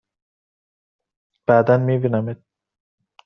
بعدا 1.47 1.77
می 1.77 1.97
بینمت! 1.97 2.43